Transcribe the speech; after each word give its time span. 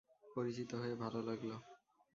পরিচিত 0.35 0.69
হয়ে 0.75 0.95
ভালো 0.95 1.19
লাগলো। 1.21 1.55